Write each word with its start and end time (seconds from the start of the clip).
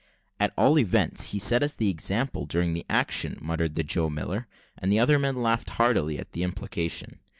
"At 0.39 0.51
all 0.57 0.79
events, 0.79 1.29
he 1.29 1.37
set 1.37 1.61
us 1.61 1.75
the 1.75 1.91
example 1.91 2.47
during 2.47 2.73
the 2.73 2.87
action," 2.89 3.37
muttered 3.39 3.75
the 3.75 3.83
Joe 3.83 4.09
Miller; 4.09 4.47
and 4.75 4.91
the 4.91 4.97
other 4.97 5.19
men 5.19 5.43
laughed 5.43 5.69
heartily 5.77 6.17
at 6.17 6.31
the 6.31 6.41
implication. 6.41 7.19